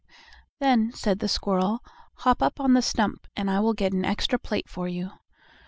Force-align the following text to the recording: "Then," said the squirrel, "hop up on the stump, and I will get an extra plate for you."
"Then," 0.57 0.91
said 0.93 1.19
the 1.19 1.27
squirrel, 1.27 1.83
"hop 2.15 2.41
up 2.41 2.59
on 2.59 2.73
the 2.73 2.81
stump, 2.81 3.27
and 3.35 3.51
I 3.51 3.59
will 3.59 3.73
get 3.75 3.93
an 3.93 4.03
extra 4.03 4.39
plate 4.39 4.67
for 4.67 4.87
you." 4.87 5.11